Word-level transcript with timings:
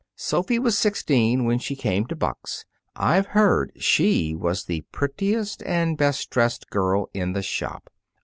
Sophy 0.15 0.57
was 0.57 0.75
sixteen 0.75 1.43
when 1.45 1.59
she 1.59 1.75
came 1.75 2.07
to 2.07 2.15
Buck's. 2.15 2.65
I've 2.95 3.27
heard 3.27 3.71
she 3.77 4.33
was 4.33 4.63
the 4.63 4.81
prettiest 4.91 5.61
and 5.61 5.95
best 5.95 6.31
dressed 6.31 6.71
girl 6.71 7.07
in 7.13 7.33
the 7.33 7.43
shop." 7.43 7.87